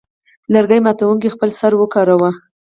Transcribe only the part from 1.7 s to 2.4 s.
وګراوه.